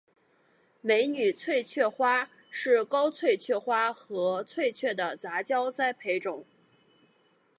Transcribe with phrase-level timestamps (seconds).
[0.81, 6.43] 美女翠雀花是高翠雀花和翠雀的杂交栽培种。